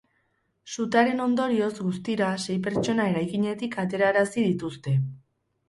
Sutearen 0.75 1.21
ondorioz, 1.25 1.69
guztira, 1.89 2.31
sei 2.47 2.57
pertsona 2.69 3.07
eraikinetik 3.13 3.79
aterarazi 3.87 4.49
dituzte. 4.51 4.99